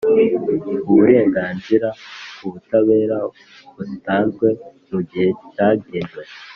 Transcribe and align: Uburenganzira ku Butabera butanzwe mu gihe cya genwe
Uburenganzira 0.89 1.87
ku 2.37 2.45
Butabera 2.53 3.17
butanzwe 3.75 4.47
mu 4.91 4.99
gihe 5.09 5.29
cya 5.53 5.67
genwe 5.89 6.23